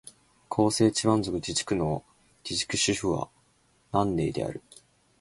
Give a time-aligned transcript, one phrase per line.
[0.49, 2.03] 広西チワン族自治区の
[2.43, 3.29] 自治区首府は
[3.93, 4.63] 南寧である